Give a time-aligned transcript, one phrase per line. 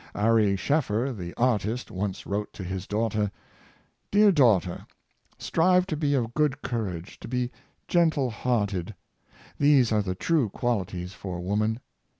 [0.15, 3.29] Ary Scheffer, the artist, once wrote to his daughter:
[3.71, 4.87] *' Dear daughter,
[5.37, 7.51] strive to be of good cour age, to be
[7.87, 8.95] gentle hearted;
[9.59, 11.81] these are the true qualities for woman.